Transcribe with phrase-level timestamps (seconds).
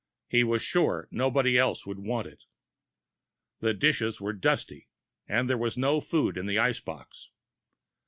[0.27, 2.45] He was sure nobody else would want it.
[3.59, 4.89] The dishes were dusty,
[5.27, 7.29] and there was no food in the ice box.